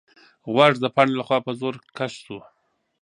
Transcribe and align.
غوږ 0.53 0.73
د 0.81 0.85
پاڼې 0.95 1.13
لخوا 1.19 1.37
په 1.45 1.51
زور 1.59 1.75
کش 1.97 2.13
شو. 2.25 2.39